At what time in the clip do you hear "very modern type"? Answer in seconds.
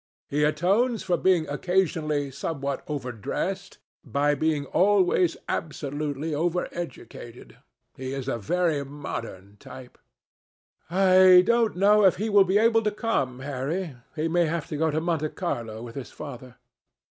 8.39-9.99